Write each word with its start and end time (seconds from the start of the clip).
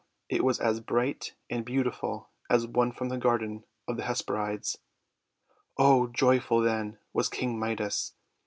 it 0.29 0.43
was 0.43 0.59
as 0.59 0.79
bright 0.79 1.35
and 1.47 1.63
beautiful 1.63 2.27
as 2.49 2.65
one 2.65 2.91
from 2.91 3.09
the 3.09 3.19
Garden 3.19 3.65
of 3.87 3.97
the 3.97 4.03
Hesperides. 4.05 4.79
Oh, 5.77 6.07
joyful, 6.07 6.61
then, 6.61 6.97
was 7.13 7.29
King 7.29 7.59
Midas! 7.59 8.15